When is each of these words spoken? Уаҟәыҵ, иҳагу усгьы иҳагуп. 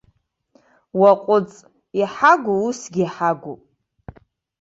Уаҟәыҵ, 0.99 1.51
иҳагу 1.99 2.59
усгьы 2.67 3.01
иҳагуп. 3.05 3.61